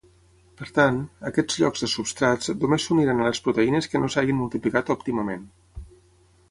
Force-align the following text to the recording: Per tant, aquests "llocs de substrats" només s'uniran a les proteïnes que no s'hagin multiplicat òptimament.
Per 0.61 0.67
tant, 0.77 0.95
aquests 1.31 1.59
"llocs 1.63 1.85
de 1.85 1.89
substrats" 1.91 2.51
només 2.65 2.89
s'uniran 2.89 3.21
a 3.21 3.29
les 3.29 3.43
proteïnes 3.49 3.91
que 3.93 4.03
no 4.05 4.11
s'hagin 4.15 4.39
multiplicat 4.43 4.93
òptimament. 4.97 5.45